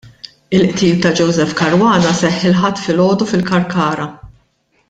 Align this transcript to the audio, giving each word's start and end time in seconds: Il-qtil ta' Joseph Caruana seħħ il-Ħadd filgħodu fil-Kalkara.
Il-qtil 0.59 0.95
ta' 1.03 1.11
Joseph 1.19 1.53
Caruana 1.59 2.15
seħħ 2.23 2.49
il-Ħadd 2.53 2.83
filgħodu 2.87 3.31
fil-Kalkara. 3.33 4.13